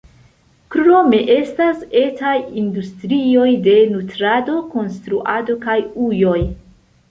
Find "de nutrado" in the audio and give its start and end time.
3.69-4.57